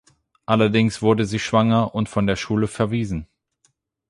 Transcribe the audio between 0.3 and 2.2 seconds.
Allerdings wurde sie schwanger und